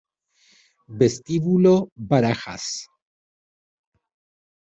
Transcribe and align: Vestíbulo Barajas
Vestíbulo 1.01 1.73
Barajas 2.09 2.65